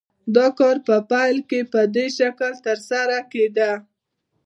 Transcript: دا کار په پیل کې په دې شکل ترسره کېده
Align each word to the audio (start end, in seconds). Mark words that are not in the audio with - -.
دا 0.35 0.47
کار 0.59 0.77
په 0.87 0.95
پیل 1.11 1.37
کې 1.49 1.59
په 1.73 1.81
دې 1.95 2.07
شکل 2.17 2.53
ترسره 2.67 3.17
کېده 3.31 3.71